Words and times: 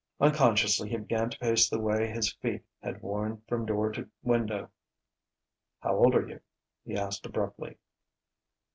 Unconsciously 0.19 0.89
he 0.89 0.97
began 0.97 1.29
to 1.29 1.37
pace 1.37 1.69
the 1.69 1.79
way 1.79 2.07
his 2.09 2.33
feet 2.33 2.63
had 2.81 3.03
worn 3.03 3.43
from 3.47 3.67
door 3.67 3.91
to 3.91 4.09
window. 4.23 4.71
"How 5.81 5.95
old 5.95 6.15
are 6.15 6.27
you?" 6.27 6.39
he 6.83 6.97
asked 6.97 7.23
abruptly. 7.27 7.77